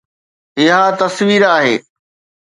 [0.57, 1.85] اها تصوير آهي